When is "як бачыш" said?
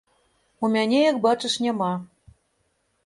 1.11-1.59